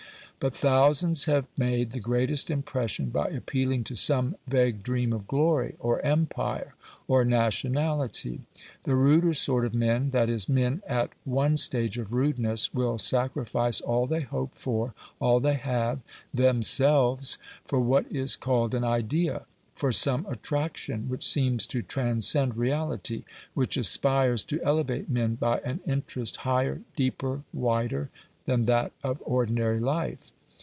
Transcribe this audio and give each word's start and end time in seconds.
But 0.43 0.55
thousands 0.55 1.25
have 1.25 1.45
made 1.55 1.91
the 1.91 1.99
greatest 1.99 2.49
impression 2.49 3.11
by 3.11 3.27
appealing 3.27 3.83
to 3.83 3.95
some 3.95 4.35
vague 4.47 4.81
dream 4.81 5.13
of 5.13 5.27
glory, 5.27 5.75
or 5.77 5.99
empire, 6.01 6.73
or 7.07 7.23
nationality. 7.23 8.41
The 8.83 8.95
ruder 8.95 9.35
sort 9.35 9.65
of 9.67 9.75
men 9.75 10.09
that 10.09 10.29
is, 10.29 10.49
men 10.49 10.81
at 10.87 11.11
ONE 11.25 11.57
stage 11.57 11.99
of 11.99 12.11
rudeness 12.11 12.73
will 12.73 12.97
sacrifice 12.97 13.81
all 13.81 14.07
they 14.07 14.21
hope 14.21 14.55
for, 14.55 14.95
all 15.19 15.39
they 15.39 15.53
have, 15.53 15.99
THEMSELVES, 16.33 17.37
for 17.63 17.79
what 17.79 18.11
is 18.11 18.35
called 18.35 18.73
an 18.73 18.83
idea 18.83 19.43
for 19.75 19.91
some 19.91 20.25
attraction 20.25 21.07
which 21.07 21.23
seems 21.29 21.67
to 21.67 21.83
transcend 21.83 22.57
reality, 22.57 23.25
which 23.53 23.77
aspires 23.77 24.41
to 24.45 24.59
elevate 24.63 25.07
men 25.07 25.35
by 25.35 25.59
an 25.59 25.81
interest 25.85 26.37
higher, 26.37 26.81
deeper, 26.95 27.43
wider 27.53 28.09
than 28.45 28.65
that 28.65 28.91
of 29.03 29.21
ordinary 29.23 29.79
life. 29.79 30.31